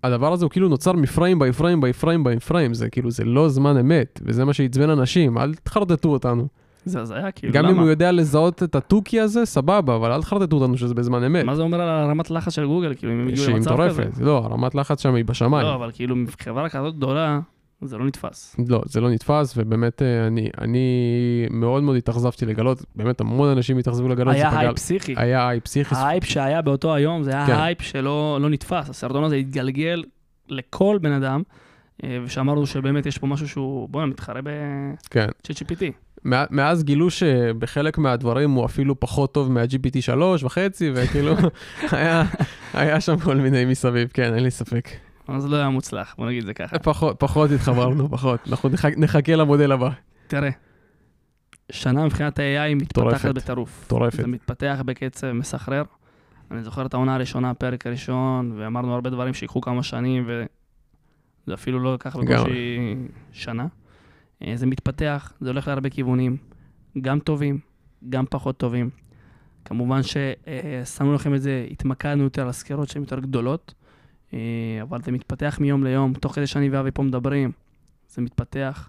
[0.04, 3.24] הדבר הזה הוא כאילו נוצר מפריים בי פריים בי פריים בי פריים, זה כאילו, זה
[3.24, 6.48] לא זמן אמת, וזה מה שעצבן אנשים, אל תחרטטו אותנו.
[6.84, 7.72] זה הזיה, כאילו, גם למה?
[7.72, 11.44] אם הוא יודע לזהות את התוכי הזה, סבבה, אבל אל תחרטטו אותנו שזה בזמן אמת.
[11.44, 14.02] מה זה אומר על הרמת לחץ של גוגל, כאילו, אם הם הגיעו שהיא למצב כזה?
[14.02, 14.20] מטורפת.
[14.20, 15.66] לא, הרמת לחץ שם היא בשמיים.
[15.66, 17.40] לא, אבל כאילו, חברה כזאת גדולה,
[17.82, 18.56] זה לא נתפס.
[18.68, 20.88] לא, זה לא נתפס, ובאמת אה, אני, אני
[21.50, 25.14] מאוד מאוד התאכזבתי לגלות, באמת המון אנשים התאכזבו לגלות היה הייפ פסיכי.
[25.16, 25.94] היה הייפ פסיכי.
[25.94, 27.54] ההייפ שהיה באותו היום, זה היה כן.
[27.54, 28.90] הייפ שלא לא נתפס.
[28.90, 30.02] הסרטון הזה התגלגל
[30.48, 31.42] לכל בן אדם,
[32.04, 34.40] אה, ושאמרנו שבאמת יש פה משהו שהוא, בוא'נה, מתחרה
[35.10, 35.26] כן.
[35.26, 35.82] ב-ChatGPT.
[35.82, 35.90] מא-
[36.24, 41.34] מאז גילו שבחלק מהדברים הוא אפילו פחות טוב מה-GPT 3 וחצי, וכאילו,
[41.92, 42.24] היה,
[42.74, 44.88] היה שם כל מיני מסביב, כן, אין לי ספק.
[45.28, 46.78] אז לא היה מוצלח, בוא נגיד זה ככה.
[46.78, 48.40] פחות, פחות התחברנו, פחות.
[48.48, 49.90] אנחנו נחכה, נחכה למודל הבא.
[50.26, 50.50] תראה,
[51.72, 53.34] שנה מבחינת ה-AI מתפתחת.
[53.34, 53.82] בטירוף.
[53.86, 54.16] מטורפת.
[54.16, 55.82] זה מתפתח בקצב מסחרר.
[56.50, 61.80] אני זוכר את העונה הראשונה, הפרק הראשון, ואמרנו הרבה דברים שיקחו כמה שנים, וזה אפילו
[61.80, 62.16] לא לקח.
[62.16, 62.96] בקושי
[63.32, 63.66] שנה.
[64.46, 66.36] אה, זה מתפתח, זה הולך להרבה כיוונים,
[67.00, 67.58] גם טובים,
[68.08, 68.90] גם פחות טובים.
[69.64, 73.74] כמובן ששמנו לכם את זה, התמקדנו יותר על סקירות שהן יותר גדולות,
[74.34, 74.38] אה,
[74.82, 77.52] אבל זה מתפתח מיום ליום, תוך כדי שאני ואבי פה מדברים,
[78.08, 78.88] זה מתפתח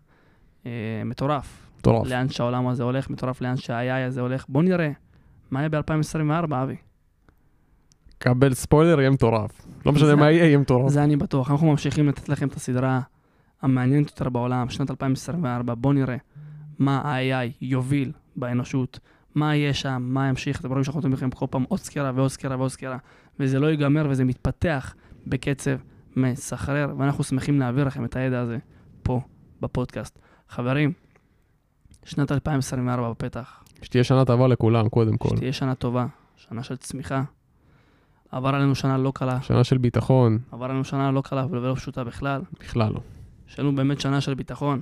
[0.65, 0.71] אה,
[1.05, 1.71] מטורף.
[1.79, 2.07] מטורף.
[2.07, 4.45] לאן שהעולם הזה הולך, מטורף לאן שה-AI הזה הולך.
[4.49, 4.91] בוא נראה,
[5.51, 6.75] מה יהיה ב-2024, אבי?
[8.17, 9.51] קבל ספוילר, יהיה מטורף.
[9.85, 10.91] לא משנה מה יהיה, יהיה מטורף.
[10.91, 11.51] זה אני בטוח.
[11.51, 13.01] אנחנו ממשיכים לתת לכם את הסדרה
[13.61, 15.73] המעניינת יותר בעולם, שנת 2024.
[15.73, 16.17] בואו נראה
[16.79, 18.99] מה ה-AI יוביל באנושות,
[19.35, 20.59] מה יהיה שם, מה ימשיך.
[20.59, 22.97] אתם רואים שאנחנו נותנים לכם כל פעם עוד סקירה ועוד סקירה ועוד סקירה,
[23.39, 24.95] וזה לא ייגמר וזה מתפתח
[25.27, 25.71] בקצב
[26.15, 28.57] מסחרר, ואנחנו שמחים להעביר לכם את הידע הזה
[29.03, 29.21] פה
[29.61, 30.19] בפודקאסט.
[30.49, 30.93] חברים,
[32.03, 33.63] שנת 2024 בפתח.
[33.81, 35.35] שתהיה שנה טובה לכולם, קודם כל.
[35.35, 37.23] שתהיה שנה טובה, שנה של צמיחה.
[38.31, 42.03] עבר עלינו שנה לא קלה, שנה של ביטחון, עבר עלינו שנה לא קלה ולא פשוטה
[42.03, 42.41] בכלל.
[42.59, 43.01] בכלל לא.
[43.51, 44.81] יש לנו באמת שנה של ביטחון,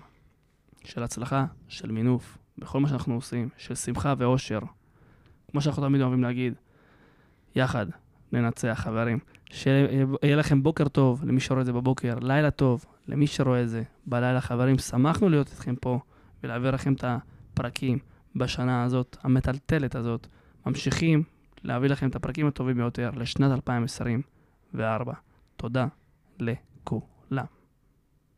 [0.84, 4.60] של הצלחה, של מינוף, בכל מה שאנחנו עושים, של שמחה ואושר.
[5.52, 6.54] כמו שאנחנו תמיד אוהבים להגיד,
[7.56, 7.86] יחד
[8.32, 9.20] ננצח, חברים.
[9.52, 13.84] שיהיה לכם בוקר טוב למי שרואה את זה בבוקר, לילה טוב למי שרואה את זה
[14.06, 14.78] בלילה, חברים.
[14.78, 16.00] שמחנו להיות איתכם פה
[16.44, 18.00] ולהעביר לכם את הפרקים
[18.36, 20.28] בשנה הזאת, המטלטלת הזאת.
[20.66, 21.24] ממשיכים
[21.64, 25.14] להביא לכם את הפרקים הטובים ביותר לשנת 2024.
[25.58, 25.88] תודה
[26.40, 27.59] לכולם.